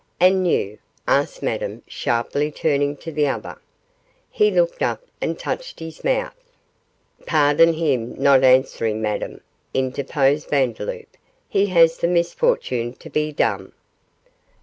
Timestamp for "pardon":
7.27-7.73